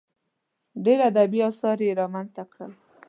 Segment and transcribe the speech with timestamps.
[0.83, 2.71] ډېر ادبي اثار یې رامنځته کړل.